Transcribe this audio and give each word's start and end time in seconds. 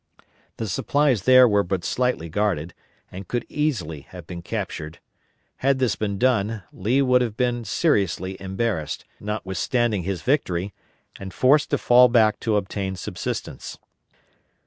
The 0.57 0.67
supplies 0.67 1.25
there 1.25 1.47
were 1.47 1.61
but 1.61 1.85
slightly 1.85 2.27
guarded, 2.27 2.73
and 3.11 3.27
could 3.27 3.45
easily 3.49 4.01
have 4.09 4.25
been 4.25 4.41
captured. 4.41 4.97
Had 5.57 5.77
this 5.77 5.95
been 5.95 6.17
done, 6.17 6.63
Lee 6.73 7.03
would 7.03 7.21
have 7.21 7.37
been 7.37 7.65
seriously 7.65 8.35
embarrassed, 8.41 9.05
notwithstanding 9.19 10.01
his 10.01 10.23
victory, 10.23 10.73
and 11.19 11.31
forced 11.31 11.69
to 11.69 11.77
fall 11.77 12.07
back 12.07 12.39
to 12.39 12.55
obtain 12.55 12.95
subsistence. 12.95 13.77